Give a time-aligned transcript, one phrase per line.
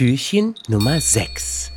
[0.00, 1.72] Türchen Nummer 6.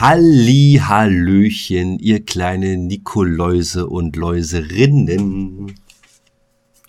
[0.00, 5.76] Halli, Hallöchen, ihr kleine Nikoläuse und Läuserinnen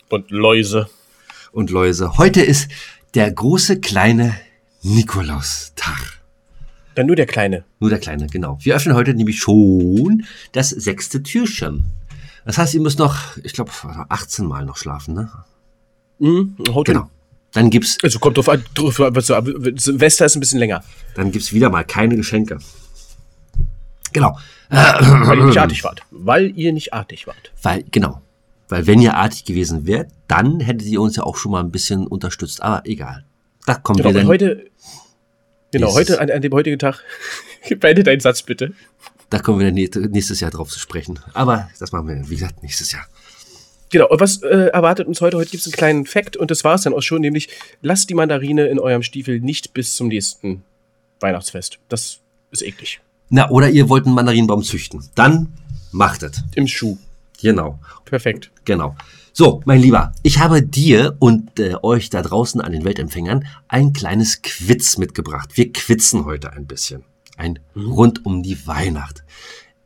[0.09, 0.89] Und Läuse.
[1.51, 2.17] und Läuse.
[2.17, 2.71] Heute ist
[3.13, 4.35] der große kleine
[4.81, 6.19] Nikolaustag.
[6.95, 7.65] Dann nur der Kleine.
[7.79, 8.57] Nur der kleine, genau.
[8.61, 11.85] Wir öffnen heute nämlich schon das sechste Türchen.
[12.45, 13.69] Das heißt, ihr müsst noch, ich glaube,
[14.09, 15.31] 18 Mal noch schlafen, ne?
[16.17, 16.83] Mhm, hin.
[16.83, 17.11] Genau.
[17.53, 20.83] Dann gibt's, Also kommt drauf an, drauf an, aber Silvester ist ein bisschen länger,
[21.15, 22.59] dann gibt's wieder mal keine Geschenke.
[24.13, 24.37] Genau.
[24.69, 26.01] weil ihr nicht artig wart.
[26.11, 27.51] Weil ihr nicht artig wart.
[27.61, 28.21] Weil, genau.
[28.69, 31.71] Weil wenn ihr artig gewesen wärt, dann hättet ihr uns ja auch schon mal ein
[31.71, 32.61] bisschen unterstützt.
[32.61, 33.25] Aber egal.
[33.65, 34.69] Da kommen Genau, wir dann, heute,
[35.71, 37.01] genau, heute, an, an dem heutigen Tag,
[37.79, 38.73] beende deinen Satz bitte.
[39.29, 41.19] da kommen wir dann nä- nächstes Jahr drauf zu sprechen.
[41.33, 43.05] Aber das machen wir, wie gesagt, nächstes Jahr.
[43.89, 45.37] Genau, was äh, erwartet uns heute?
[45.37, 47.49] Heute gibt es einen kleinen Fact und das war es dann auch schon, nämlich
[47.81, 50.63] lasst die Mandarine in eurem Stiefel nicht bis zum nächsten
[51.19, 51.79] Weihnachtsfest.
[51.87, 52.19] Das
[52.51, 52.99] ist eklig.
[53.29, 55.03] Na, oder ihr wollt einen Mandarinenbaum züchten.
[55.15, 55.53] Dann
[55.91, 56.43] macht es.
[56.55, 56.97] Im Schuh.
[57.41, 57.79] Genau.
[58.05, 58.51] Perfekt.
[58.65, 58.95] Genau.
[59.31, 63.93] So, mein Lieber, ich habe dir und äh, euch da draußen an den Weltempfängern ein
[63.93, 65.51] kleines Quiz mitgebracht.
[65.55, 67.03] Wir quitzen heute ein bisschen.
[67.37, 69.23] Ein rund um die Weihnacht.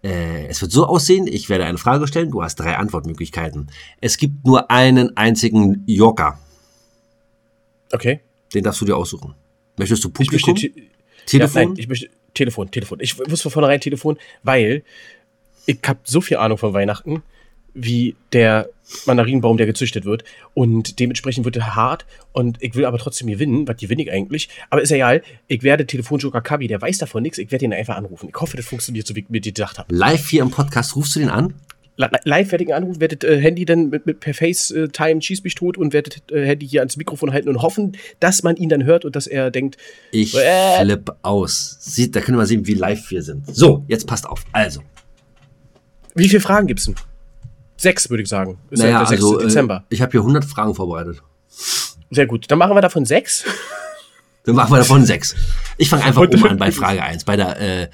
[0.04, 3.70] Äh, es wird so aussehen, ich werde eine Frage stellen, du hast drei Antwortmöglichkeiten.
[4.02, 6.40] Es gibt nur einen einzigen Joker.
[7.92, 8.22] Okay.
[8.54, 9.36] Den darfst du dir aussuchen.
[9.78, 10.74] Möchtest du Ich möchte, Publikum?
[10.74, 10.90] te-
[11.26, 11.62] Telefon?
[11.62, 13.00] Ja, nein, ich möchte Telefon, Telefon.
[13.02, 14.84] Ich muss von vornherein Telefon, weil
[15.66, 17.22] ich habe so viel Ahnung von Weihnachten,
[17.74, 18.70] wie der
[19.06, 20.24] Mandarinenbaum, der gezüchtet wird.
[20.54, 22.06] Und dementsprechend wird er hart.
[22.34, 23.68] Und ich will aber trotzdem gewinnen.
[23.68, 24.50] Was gewinne ich eigentlich?
[24.70, 25.22] Aber ist ja egal.
[25.48, 27.38] Ich werde Telefonjoker Kabi, der weiß davon nichts.
[27.38, 28.28] Ich werde ihn einfach anrufen.
[28.30, 29.94] Ich hoffe, das funktioniert so, wie ich mir gedacht habe.
[29.96, 31.54] Live hier im Podcast, rufst du den an?
[31.98, 35.22] Li- Live werde ich ihn anrufen, werde das äh, Handy dann mit, mit per FaceTime
[35.22, 38.44] schieß mich tot und werde das äh, Handy hier ans Mikrofon halten und hoffen, dass
[38.44, 39.78] man ihn dann hört und dass er denkt,
[40.12, 40.84] Ich Äh.
[40.84, 41.78] flipp aus.
[41.80, 43.46] Sieht, da können wir sehen, wie live wir sind.
[43.56, 44.44] So, jetzt passt auf.
[44.54, 44.82] Also,
[46.16, 46.96] wie viele Fragen gibt's denn?
[47.82, 48.60] Sechs, würde ich sagen.
[48.70, 49.24] Ist ja naja, der 6.
[49.24, 49.86] also, äh, Dezember.
[49.90, 51.24] ich habe hier 100 Fragen vorbereitet.
[52.12, 52.46] Sehr gut.
[52.52, 53.44] Dann machen wir davon sechs.
[54.44, 55.34] Dann machen wir davon sechs.
[55.78, 57.88] Ich fange einfach oben an bei Frage 1, bei der äh,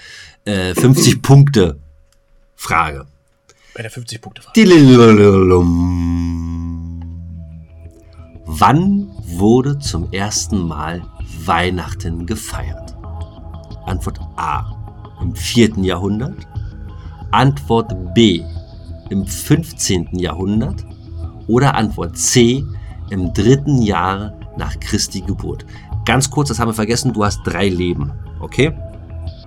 [0.43, 3.05] äh, 50-Punkte-Frage.
[3.73, 4.59] Bei der 50-Punkte-Frage.
[8.45, 11.01] Wann wurde zum ersten Mal
[11.45, 12.93] Weihnachten gefeiert?
[13.85, 14.65] Antwort A.
[15.21, 15.77] Im 4.
[15.77, 16.45] Jahrhundert.
[17.31, 18.43] Antwort B.
[19.09, 20.09] Im 15.
[20.13, 20.85] Jahrhundert.
[21.47, 22.63] Oder Antwort C.
[23.09, 25.65] Im dritten Jahr nach Christi Geburt.
[26.05, 28.11] Ganz kurz, das haben wir vergessen, du hast drei Leben.
[28.39, 28.73] Okay?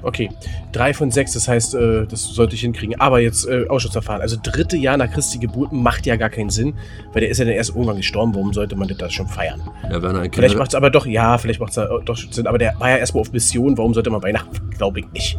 [0.02, 0.30] Okay.
[0.72, 2.98] Drei von sechs, das heißt, äh, das sollte ich hinkriegen.
[3.00, 4.22] Aber jetzt äh, Ausschussverfahren.
[4.22, 6.74] Also dritte Jahr nach Christi Geburt macht ja gar keinen Sinn,
[7.12, 8.34] weil der ist ja dann erst irgendwann gestorben.
[8.34, 9.60] Warum sollte man das da schon feiern?
[9.90, 12.46] Ja, Werner, ein Vielleicht macht es aber doch, ja, vielleicht macht es doch Sinn.
[12.46, 13.76] Aber der war ja erstmal auf Mission.
[13.76, 14.70] Warum sollte man Weihnachten?
[14.78, 15.38] Glaube ich nicht.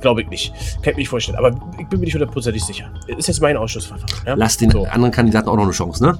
[0.00, 0.52] Glaube ich nicht.
[0.82, 1.38] Kann ich mir nicht vorstellen.
[1.38, 2.86] Aber ich bin mir nicht hundertprozentig sicher.
[3.06, 4.06] Ist jetzt mein Ausschussverfahren.
[4.26, 4.34] Ja?
[4.34, 4.84] Lass den so.
[4.84, 6.18] anderen Kandidaten auch noch eine Chance, ne?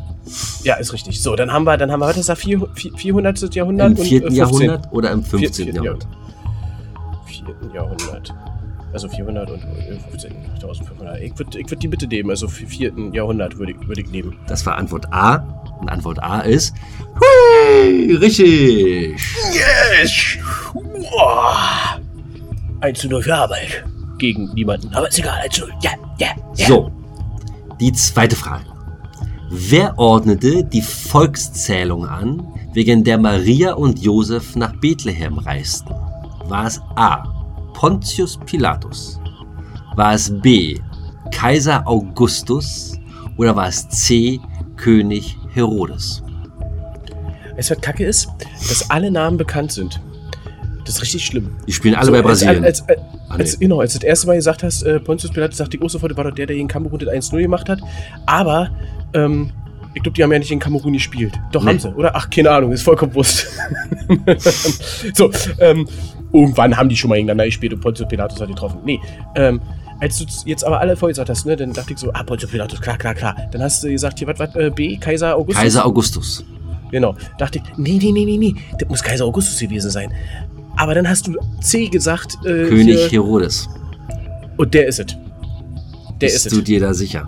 [0.65, 1.21] Ja, ist richtig.
[1.23, 3.55] So, dann haben wir, dann haben wir, was ist da, Vier- vier- 400.
[3.55, 3.93] Jahrhundert?
[3.93, 4.19] Im und, 4.
[4.19, 4.37] äh, 15.
[4.37, 5.39] Jahrhundert oder im 15.
[5.39, 6.09] Vier- vierten Jahrhundert?
[7.61, 7.75] 4.
[7.75, 8.35] Jahrhundert.
[8.93, 11.21] Also 400 und äh, 15, 1500.
[11.21, 12.31] Ich würde ich würd die bitte nehmen.
[12.31, 12.93] Also 4.
[13.13, 14.37] Jahrhundert würde ich, würd ich nehmen.
[14.47, 15.37] Das war Antwort A.
[15.81, 16.75] Und Antwort A ist.
[17.21, 19.21] Hui, richtig.
[19.53, 20.39] Yes!
[20.75, 22.01] Wow.
[22.81, 23.85] 1 zu 0 für Arbeit.
[24.19, 24.93] Gegen niemanden.
[24.95, 25.75] Aber ist egal, 1 zu 0.
[25.83, 26.67] Ja, ja, ja.
[26.67, 26.91] So,
[27.81, 28.65] die zweite Frage.
[29.51, 35.95] Wer ordnete die Volkszählung an, wegen der Maria und Josef nach Bethlehem reisten?
[36.47, 37.38] War es A.
[37.79, 39.21] Pontius Pilatus?
[39.95, 40.77] War es B.
[41.33, 42.99] Kaiser Augustus?
[43.37, 44.41] Oder war es C.
[44.77, 46.25] König Herodes?
[47.07, 47.15] Du,
[47.57, 48.27] was kacke ist?
[48.69, 50.01] Dass alle Namen bekannt sind.
[50.85, 51.51] Das ist richtig schlimm.
[51.69, 52.65] Die spielen alle So, bei Brasilien.
[52.65, 53.67] Als, als, Ah, als, nee.
[53.67, 56.17] genau, als du das erste Mal gesagt hast, äh, Pontius Pilatus, dachte ich auch sofort,
[56.17, 57.79] war doch der, der in Kamerun das 1-0 gemacht hat.
[58.27, 58.71] Aber,
[59.15, 59.53] ähm,
[59.95, 61.39] ich glaube, die haben ja nicht in Kamerun gespielt.
[61.53, 61.71] Doch, Nee.
[61.71, 62.17] haben sie, oder?
[62.17, 63.47] Ach, keine Ahnung, ist vollkommen bewusst.
[65.15, 65.87] so, ähm,
[66.33, 68.79] irgendwann haben die schon mal gegeneinander gespielt und Pontius Pilatus hat getroffen.
[68.85, 69.01] Nee,
[69.35, 69.61] ähm,
[70.01, 72.51] als du jetzt aber alle vorher gesagt hast, ne, dann dachte ich so, ah, Pontius
[72.51, 73.37] Pilatus, klar, klar, klar.
[73.51, 75.63] Dann hast du gesagt, hier, was, was, äh, B, Kaiser Augustus?
[75.63, 76.45] Kaiser Augustus.
[76.91, 77.15] Genau.
[77.39, 80.13] Dachte ich, nee, nee, nee, nee, nee, das muss Kaiser Augustus gewesen sein.
[80.77, 82.37] Aber dann hast du C gesagt.
[82.45, 83.69] Äh, König hier, Herodes.
[84.57, 85.07] und der ist es.
[85.07, 86.65] Der Bist ist du es.
[86.65, 87.27] dir da sicher?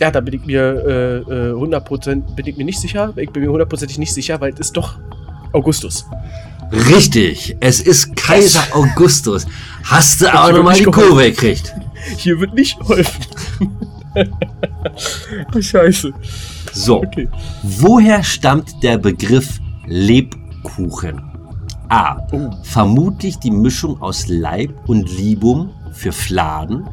[0.00, 3.12] Ja, da bin ich mir äh, äh, 100% bin ich mir nicht sicher.
[3.16, 4.98] Ich bin mir hundertprozentig nicht sicher, weil es ist doch
[5.52, 6.06] Augustus.
[6.72, 9.46] Richtig, es ist Kaiser Augustus.
[9.84, 10.84] Hast du aber nochmal die.
[10.84, 11.74] Kurve gekriegt.
[12.16, 13.26] Hier wird nicht geholfen.
[15.54, 16.12] oh, scheiße.
[16.72, 17.28] So, Okay.
[17.62, 21.20] woher stammt der Begriff Blechkuchen.
[21.88, 22.18] A.
[22.30, 22.50] Oh.
[22.62, 26.86] Vermutlich die Mischung aus Leib und Libum für Fladen.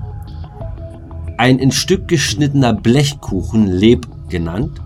[1.37, 4.81] Ein in Stück geschnittener Blechkuchen, Leb genannt.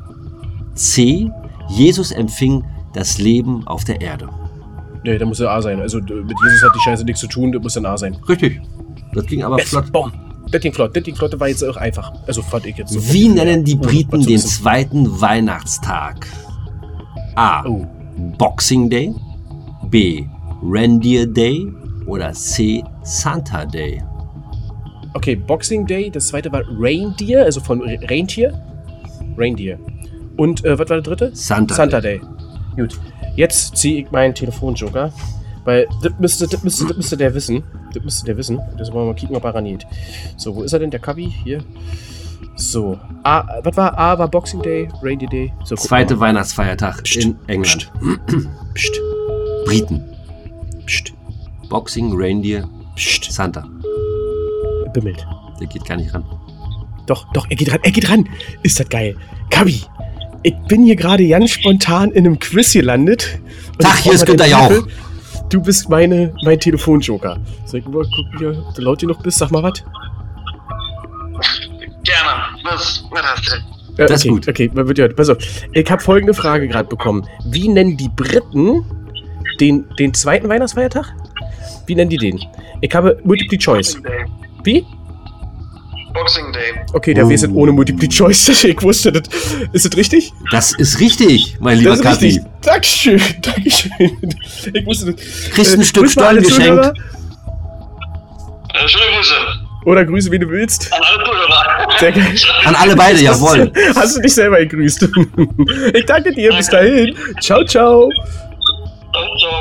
[0.75, 1.31] C.
[1.69, 4.27] Jesus empfing das Leben auf der Erde.
[5.03, 5.79] Nee, da muss ja A sein.
[5.79, 8.15] Also mit Jesus hat die Scheiße nichts zu tun, das muss dann A sein.
[8.27, 8.61] Richtig.
[9.13, 9.91] Das ging aber flott.
[9.91, 10.11] Boom.
[10.51, 10.95] Das ging flott.
[10.95, 12.11] Das ging flott, war jetzt auch einfach.
[12.27, 13.13] Also fand ich jetzt so.
[13.13, 16.27] Wie nennen die Briten zu den zweiten Weihnachtstag?
[17.35, 17.65] A.
[17.65, 17.85] Oh.
[18.37, 19.13] Boxing Day.
[19.89, 20.25] B.
[20.63, 21.71] Reindeer Day.
[22.05, 22.83] Oder C.
[23.03, 24.03] Santa Day.
[25.13, 28.53] Okay, Boxing Day, das zweite war Reindeer, also von Re- Rentier.
[29.37, 29.77] Reindeer.
[30.37, 31.31] Und äh, was war der dritte?
[31.33, 32.21] Santa, Santa Day.
[32.75, 32.99] Gut.
[33.35, 35.11] Jetzt ziehe ich meinen Telefonjoker.
[35.63, 37.63] Weil das müsste, das, müsste, das müsste der wissen.
[37.93, 38.59] Das müsste der wissen.
[38.77, 39.85] Das wollen wir mal kicken, ob er raniert.
[40.37, 41.27] So, wo ist er denn, der Kabi?
[41.43, 41.63] Hier.
[42.55, 42.99] So.
[43.23, 44.17] A, was war A?
[44.17, 45.53] War Boxing Day, Reindeer Day?
[45.63, 46.19] So, Zweite.
[46.19, 47.91] Weihnachtsfeiertag Psst, in England.
[48.73, 48.99] Psst,
[49.65, 50.03] Briten.
[50.85, 51.13] psst,
[51.69, 53.31] Boxing, Reindeer, psst.
[53.31, 53.67] Santa.
[54.93, 55.25] Bimmelt.
[55.59, 56.25] Der geht gar nicht ran.
[57.05, 58.27] Doch, doch, er geht ran, er geht ran.
[58.63, 59.15] Ist das geil.
[59.49, 59.81] Kabi,
[60.43, 63.39] ich bin hier gerade ganz spontan in einem Quiz gelandet.
[63.79, 64.87] Ich hier ist Günther Jauch.
[65.49, 67.37] Du bist meine, mein Telefonjoker.
[67.65, 69.37] Soll ich mal gucken, hier, ob du laut genug bist?
[69.37, 69.83] Sag mal was.
[72.03, 72.43] Gerne.
[72.63, 73.63] Was, was hast du denn?
[73.97, 74.47] Ja, Das ist okay, gut.
[74.47, 75.37] Okay, man wird ja, pass auf.
[75.73, 77.27] Ich habe folgende Frage gerade bekommen.
[77.45, 78.83] Wie nennen die Briten
[79.59, 81.13] den, den zweiten Weihnachtsfeiertag?
[81.85, 82.39] Wie nennen die den?
[82.79, 83.97] Ich habe Multiple Choice.
[84.63, 84.85] Wie?
[86.13, 86.73] Boxing Day.
[86.93, 87.29] Okay, der Oh.
[87.29, 88.63] weiß es ohne Multiple Choice.
[88.63, 89.23] Ich wusste das.
[89.73, 90.31] Ist das richtig?
[90.51, 92.25] Das ist richtig, mein lieber das ist Kapi.
[92.25, 92.43] richtig.
[92.61, 93.91] Dankeschön, Dankeschön.
[94.73, 95.49] Ich wusste das.
[95.51, 96.85] Kriegst ein Äh, Stück Stollen geschenkt.
[98.73, 99.33] Äh, schöne Grüße.
[99.83, 100.93] Oder grüße, wie du willst.
[100.93, 101.87] An alle Zuhörer.
[101.99, 102.35] Sehr geil.
[102.65, 103.71] An alle beide, jawohl.
[103.87, 105.09] Hast, hast du dich selber gegrüßt?
[105.95, 106.53] Ich danke dir.
[106.55, 107.15] Bis dahin.
[107.41, 108.09] Ciao, ciao.
[109.11, 109.60] Ciao, ciao.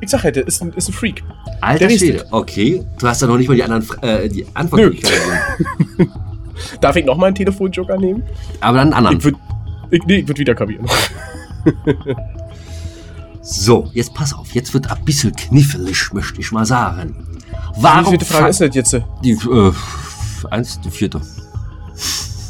[0.00, 1.22] Ich sag halt, der ist ein, ist ein Freak.
[1.60, 2.26] Alter Schwede.
[2.30, 4.90] Okay, du hast ja noch nicht mal die anderen äh, die Antwort Nö.
[4.90, 5.12] gegeben.
[6.80, 8.22] Darf ich nochmal einen Telefonjoker nehmen?
[8.60, 9.24] Aber dann einen Ich anderen.
[9.24, 9.38] würde
[9.90, 10.86] ich, nee, ich würd wieder kapieren.
[13.46, 14.54] So, jetzt pass auf.
[14.54, 17.14] Jetzt wird ein bisschen knifflig, möchte ich mal sagen.
[17.76, 18.96] Wie Warum viele Frage ist das jetzt?
[19.22, 19.72] Die, äh,
[20.50, 21.20] eins, die vierte.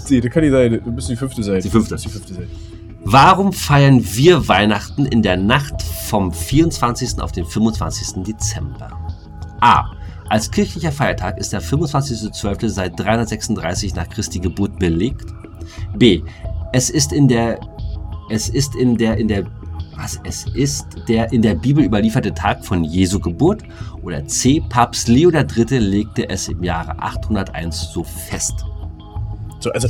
[0.09, 0.81] Nee, das kann nicht sein.
[0.85, 1.61] Das müsste die fünfte sein.
[1.61, 1.95] Die fünfte.
[1.95, 2.49] Das die fünfte sein.
[3.07, 7.21] Warum feiern wir Weihnachten in der Nacht vom 24.
[7.21, 8.25] auf den 25.
[8.25, 8.91] Dezember?
[9.61, 9.85] A.
[10.31, 12.69] Als kirchlicher Feiertag ist der 25.12.
[12.71, 15.27] seit 336 nach Christi Geburt belegt.
[15.97, 16.23] B.
[16.73, 17.61] Es ist in der
[18.31, 19.45] es ist in der in der
[19.97, 23.63] was es ist der in der Bibel überlieferte Tag von Jesu Geburt
[24.03, 24.63] oder C.
[24.71, 25.79] Papst Leo III.
[25.79, 28.65] legte es im Jahre 801 so fest.
[29.61, 29.89] So, also,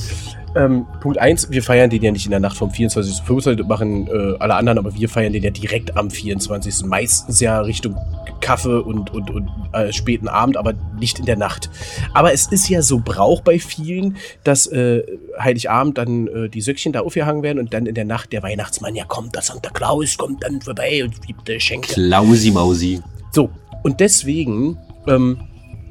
[0.56, 3.17] ähm, Punkt 1, wir feiern den ja nicht in der Nacht vom 24.
[3.17, 3.59] zum 25.
[3.59, 6.85] Das machen äh, alle anderen, aber wir feiern den ja direkt am 24.
[6.87, 7.97] Meistens ja Richtung
[8.41, 11.71] Kaffee und, und, und äh, späten Abend, aber nicht in der Nacht.
[12.12, 15.03] Aber es ist ja so Brauch bei vielen, dass äh,
[15.39, 18.95] Heiligabend dann äh, die Söckchen da aufgehangen werden und dann in der Nacht der Weihnachtsmann
[18.95, 21.93] ja kommt, der Santa Claus kommt dann vorbei und gibt äh, Geschenke.
[21.95, 23.01] Klausi Mausi.
[23.33, 23.51] So,
[23.83, 25.39] und deswegen ähm,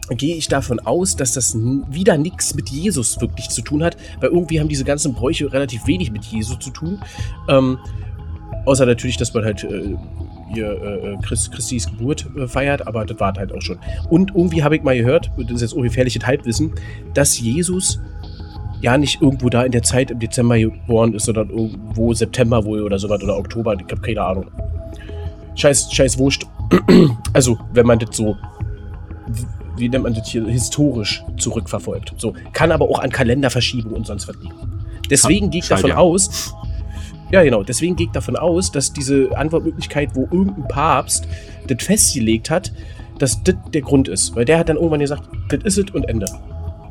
[0.09, 4.29] gehe ich davon aus, dass das wieder nichts mit Jesus wirklich zu tun hat, weil
[4.29, 6.99] irgendwie haben diese ganzen Bräuche relativ wenig mit Jesus zu tun.
[7.47, 7.77] Ähm,
[8.65, 9.95] außer natürlich, dass man halt äh,
[10.53, 13.79] hier äh, Christ, Christis Geburt äh, feiert, aber das war halt auch schon.
[14.09, 16.73] Und irgendwie habe ich mal gehört, das ist jetzt ungefährliches Halbwissen,
[17.13, 17.99] dass Jesus
[18.81, 22.81] ja nicht irgendwo da in der Zeit im Dezember geboren ist, sondern irgendwo September wohl
[22.81, 24.45] oder sowas oder Oktober, ich habe keine Ahnung.
[25.55, 26.45] Scheiß, scheiß Wurscht.
[27.33, 28.35] Also, wenn man das so,
[29.75, 32.13] wie nennt man das hier, historisch zurückverfolgt.
[32.17, 34.55] So, kann aber auch an Kalenderverschiebung und sonst was liegen.
[35.09, 35.97] Deswegen gehe ich davon ja.
[35.97, 36.53] aus,
[37.31, 41.27] ja genau, deswegen gehe ich davon aus, dass diese Antwortmöglichkeit, wo irgendein Papst
[41.67, 42.71] das festgelegt hat,
[43.19, 44.35] dass das der Grund ist.
[44.35, 46.27] Weil der hat dann irgendwann gesagt, das ist es und Ende.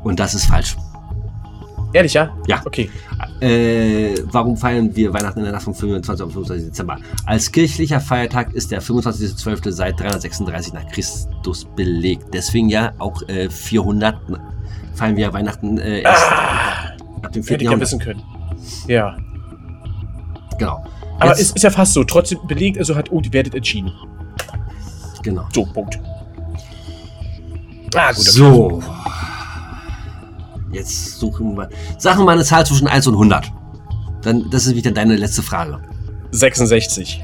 [0.03, 0.75] Und das ist falsch.
[1.93, 2.35] Ehrlich, ja?
[2.47, 2.61] Ja.
[2.65, 2.89] Okay.
[3.43, 6.25] Äh, warum feiern wir Weihnachten in der Nacht vom 25.
[6.25, 6.67] auf 25.
[6.67, 6.97] Dezember?
[7.25, 9.69] Als kirchlicher Feiertag ist der 25.12.
[9.71, 12.27] seit 336 nach Christus belegt.
[12.31, 14.15] Deswegen ja auch äh, 400
[14.95, 16.23] feiern wir Weihnachten äh, erst
[17.21, 17.55] ab dem 4.
[17.55, 18.23] Hätte ich ja wissen können.
[18.87, 19.17] Ja.
[20.57, 20.85] Genau.
[21.19, 22.05] Aber es ist ja fast so.
[22.05, 23.91] Trotzdem belegt, also hat, oh, die werdet entschieden.
[25.21, 25.45] genau.
[25.53, 25.99] So, Punkt.
[27.93, 28.23] Ah, gut.
[28.23, 28.81] So.
[30.73, 31.69] Jetzt suchen wir.
[32.01, 33.51] Wir mal eine Zahl zwischen 1 und 100.
[34.21, 35.79] Dann, das ist wieder deine letzte Frage.
[36.31, 37.23] 66.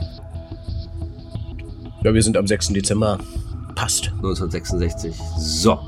[2.04, 2.70] Ja, wir sind am 6.
[2.70, 3.18] Dezember.
[3.76, 4.08] Passt.
[4.18, 5.16] 1966.
[5.38, 5.80] So.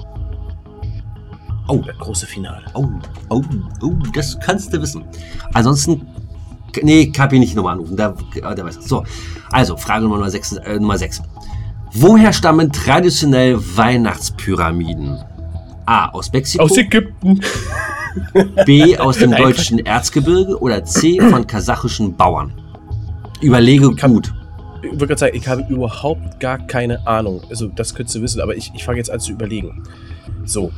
[1.68, 2.66] Oh, das große Finale.
[2.74, 2.88] Oh,
[3.30, 3.42] oh,
[3.82, 5.06] oh, das kannst du wissen.
[5.54, 6.06] Ansonsten
[6.82, 7.98] Nee, Kapi nicht nochmal anrufen.
[7.98, 8.88] Der, der weiß das.
[8.88, 9.04] So,
[9.52, 10.54] also Frage Nummer 6.
[10.54, 11.22] Äh, Nummer 6.
[11.94, 15.18] Woher stammen traditionell Weihnachtspyramiden?
[15.86, 16.10] A.
[16.10, 16.64] Aus Mexiko.
[16.64, 17.11] Aus Ägypten.
[18.66, 18.98] B.
[18.98, 20.60] Aus dem deutschen Erzgebirge.
[20.60, 21.20] Oder C.
[21.20, 22.54] Von kasachischen Bauern.
[23.42, 24.34] Überlege kann- gut.
[24.84, 27.42] Ich wollte gerade sagen, ich habe überhaupt gar keine Ahnung.
[27.50, 29.84] Also, das könntest du wissen, aber ich, ich fange jetzt an zu überlegen.
[30.44, 30.72] So,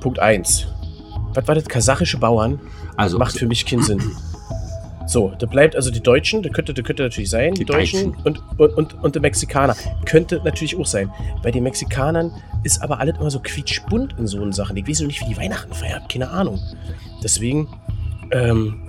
[0.00, 0.68] Punkt 1.
[1.34, 1.64] Was war das?
[1.64, 2.60] Kasachische Bauern?
[2.96, 4.00] Also, Macht für mich keinen Sinn.
[5.06, 8.14] So, da bleibt also die Deutschen, da könnte, da könnte natürlich sein, die, Die Deutschen
[8.24, 9.76] und, und, und, und die Mexikaner.
[10.04, 11.10] Könnte natürlich auch sein.
[11.42, 12.30] Bei den Mexikanern
[12.62, 14.76] ist aber alles immer so quietschbunt in so einen Sachen.
[14.76, 16.60] Ich weiß noch nicht, wie die Weihnachten feiern, keine Ahnung.
[17.22, 17.68] Deswegen,
[18.30, 18.82] ähm,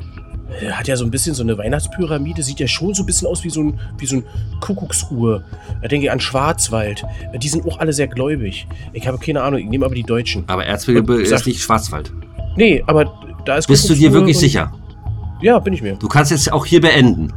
[0.72, 3.44] hat ja so ein bisschen so eine Weihnachtspyramide, sieht ja schon so ein bisschen aus
[3.44, 4.24] wie so ein, wie so ein
[4.60, 5.44] Kuckucksuhr.
[5.82, 7.04] Da denke ich an Schwarzwald.
[7.36, 8.68] Die sind auch alle sehr gläubig.
[8.94, 10.44] Ich habe keine Ahnung, ich nehme aber die Deutschen.
[10.48, 12.12] aber Erzgebirge ist nicht Schwarzwald.
[12.56, 13.12] Nee, aber
[13.46, 14.72] da ist Bist du dir wirklich sicher?
[15.42, 15.96] Ja, bin ich mir.
[15.96, 17.34] Du kannst jetzt auch hier beenden.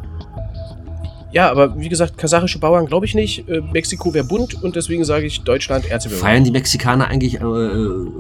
[1.33, 3.49] Ja, aber wie gesagt, kasachische Bauern glaube ich nicht.
[3.49, 6.23] Äh, Mexiko wäre bunt und deswegen sage ich Deutschland, Erzgebirge.
[6.23, 8.11] Feiern die Mexikaner eigentlich äh,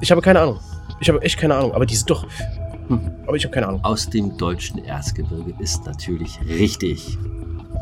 [0.00, 0.58] Ich habe keine Ahnung.
[1.00, 1.72] Ich habe echt keine Ahnung.
[1.72, 2.26] Aber die sind doch.
[2.88, 3.84] Hm, aber ich habe keine Ahnung.
[3.84, 5.54] aus dem deutschen Erzgebirge?
[5.60, 7.16] Ist natürlich richtig.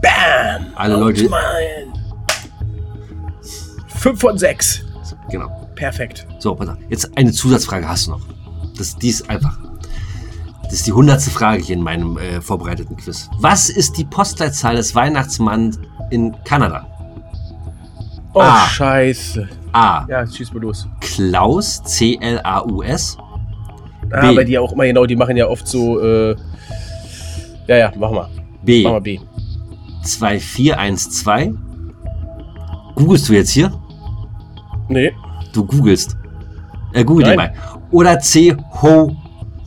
[0.02, 0.66] Bam!
[0.74, 1.92] Alle Leute- Outmine.
[3.88, 4.84] Fünf von sechs.
[5.30, 5.48] Genau.
[5.74, 6.26] Perfekt.
[6.38, 6.76] So, pass auf.
[6.88, 8.20] Jetzt eine Zusatzfrage hast du noch.
[8.76, 9.58] Das, die ist einfach.
[10.66, 13.30] Das ist die hundertste Frage hier in meinem äh, vorbereiteten Quiz.
[13.38, 15.78] Was ist die Postleitzahl des Weihnachtsmanns
[16.10, 16.86] in Kanada?
[18.34, 18.66] Oh, Ah.
[18.68, 19.48] scheiße.
[19.72, 20.06] A.
[20.08, 20.88] Ja, schieß mal los.
[21.00, 23.16] Klaus, C-L-A-U-S.
[24.12, 26.36] Ah, bei dir auch immer genau, die machen ja oft so, äh.
[27.66, 28.28] Ja, ja, mach mal.
[28.62, 28.82] B.
[28.84, 29.18] Mach mal B.
[30.04, 31.54] 2412.
[32.94, 33.72] Googlest du jetzt hier?
[34.88, 35.12] Nee.
[35.52, 36.16] Du googelst.
[36.92, 37.52] Äh, google dir Nein.
[37.54, 37.80] mal.
[37.90, 38.54] Oder C.
[38.82, 39.14] Ho,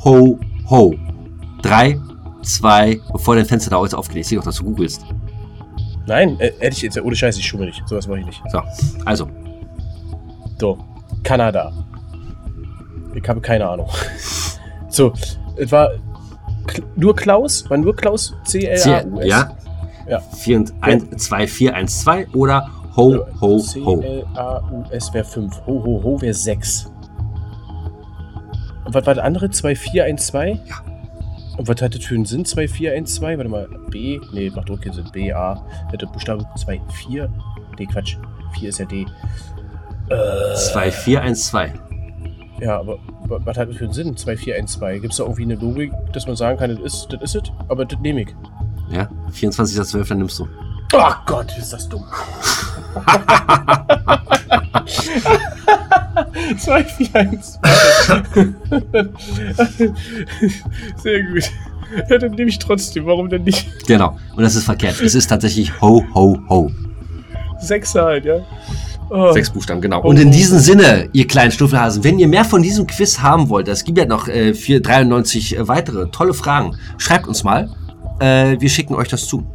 [0.03, 0.93] ho, ho.
[1.61, 1.99] 3,
[2.41, 4.17] 2, bevor dein Fenster da jetzt aufgeht.
[4.17, 5.05] Ich sehe doch, dass du googelst.
[6.07, 6.99] Nein, äh, hätte ich jetzt.
[7.01, 7.87] Ohne Scheiße, ich schumme nicht.
[7.87, 8.41] Sowas mache ich nicht.
[8.49, 8.61] So,
[9.05, 9.27] also.
[10.59, 10.77] So,
[11.23, 11.71] Kanada.
[13.13, 13.89] Ich habe keine Ahnung.
[14.91, 15.13] So,
[15.55, 15.91] es war
[16.95, 17.69] nur Klaus?
[17.69, 18.35] War nur Klaus?
[18.43, 19.27] C, C-L-A-U-S?
[19.27, 19.55] ja.
[20.09, 20.19] Ja.
[20.19, 23.59] 4 und 1, 2, 4, 1, 2 oder ho, ho, ho.
[23.59, 25.61] C-L-A-U-S wäre 5.
[25.67, 26.91] Ho, ho, ho wäre 6.
[28.89, 29.51] Und was war das andere?
[29.51, 30.49] 2, 4, 1, 2?
[30.65, 30.75] Ja.
[31.59, 32.43] Und was hat das für einen Sinn?
[32.43, 33.37] 2, 4, 1, 2?
[33.37, 33.67] Warte mal.
[33.91, 34.19] B?
[34.33, 35.05] Nee, macht doch keinen Sinn.
[35.13, 35.63] B, A.
[35.91, 37.29] Hätte Buchstabe 2, 4.
[37.77, 38.15] D, Quatsch.
[38.57, 39.05] 4 ist ja D.
[40.09, 41.71] Äh, 2, 4, 1, 2.
[42.61, 44.17] Ja, aber wa- was hat das für einen Sinn?
[44.17, 44.97] 2, 4, 1, 2.
[44.97, 47.51] Gibt es da irgendwie eine Logik, dass man sagen kann, das ist das ist es?
[47.67, 48.35] Aber das nehme ich.
[48.89, 50.09] Ja, 24.12.
[50.09, 50.47] dann nimmst du.
[50.93, 52.03] Oh Gott, ist das dumm.
[56.57, 58.23] 2, 4, 1, 2.
[61.03, 61.51] Sehr gut.
[62.09, 63.05] Ja, dann nehme ich trotzdem.
[63.05, 63.87] Warum denn nicht?
[63.87, 64.17] Genau.
[64.35, 65.01] Und das ist verkehrt.
[65.01, 66.71] Es ist tatsächlich ho, ho, ho.
[67.59, 68.45] Sechs halt, ja.
[69.09, 69.31] Oh.
[69.33, 70.01] Sechs Buchstaben, genau.
[70.03, 73.67] Und in diesem Sinne, ihr kleinen Stuffelhasen, wenn ihr mehr von diesem Quiz haben wollt,
[73.67, 77.75] es gibt ja noch äh, 4, 93 äh, weitere tolle Fragen, schreibt uns mal.
[78.19, 79.47] Äh, wir schicken euch das zu.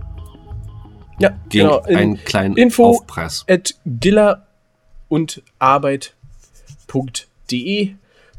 [1.21, 1.85] Ja, Gegen genau.
[1.87, 3.45] In, einen kleinen Info- Aufpreis.
[3.49, 4.45] at giller
[5.09, 5.41] und
[6.89, 7.95] arbeit.de.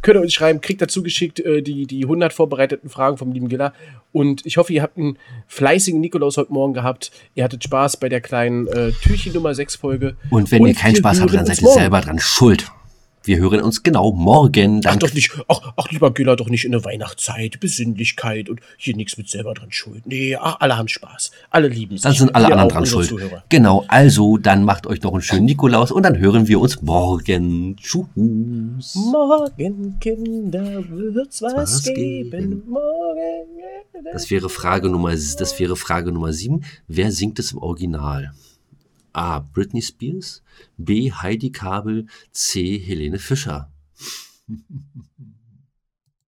[0.06, 3.50] Könnt ihr uns schreiben, kriegt dazu geschickt äh, die, die 100 vorbereiteten Fragen vom lieben
[3.50, 3.74] Giller.
[4.12, 7.10] Und ich hoffe, ihr habt einen fleißigen Nikolaus heute Morgen gehabt.
[7.34, 10.16] Ihr hattet Spaß bei der kleinen äh, Türchen Nummer 6 Folge.
[10.30, 12.72] Und wenn ihr keinen Spaß habt, dann seid ihr selber dran schuld.
[13.25, 14.82] Wir hören uns genau morgen.
[14.86, 18.60] Ach Dann doch nicht, ach, ach lieber Giller, doch nicht in der Weihnachtszeit, Besinnlichkeit und
[18.77, 20.05] hier nichts mit selber dran schuld.
[20.05, 21.32] Nee, ach, alle haben Spaß.
[21.50, 22.03] Alle lieben sich.
[22.03, 23.08] Dann sind alle Wir anderen dran schuld.
[23.10, 23.44] Zuhörer.
[23.50, 27.75] Genau, also dann macht euch noch einen schönen Nikolaus und dann hören wir uns morgen.
[27.77, 28.96] Tschüss.
[28.96, 32.32] Morgen, Kinder, wird's was, Was geben.
[32.32, 32.63] geben.
[32.67, 34.03] Morgen.
[34.13, 36.63] Das wäre Frage Nummer, das wäre Frage Nummer 7.
[36.88, 38.34] Wer singt es im Original?
[39.16, 39.42] A.
[39.42, 40.42] Britney Spears.
[40.78, 41.10] B.
[41.10, 42.06] Heidi Kabel.
[42.32, 42.78] C.
[42.78, 43.68] Helene Fischer.